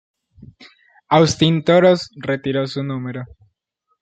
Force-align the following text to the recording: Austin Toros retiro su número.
Austin 1.11 1.63
Toros 1.63 2.09
retiro 2.17 2.65
su 2.65 2.83
número. 2.83 3.23